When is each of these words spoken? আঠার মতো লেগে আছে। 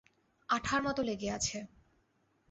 আঠার 0.49 0.81
মতো 0.83 1.01
লেগে 1.03 1.29
আছে। 1.31 1.57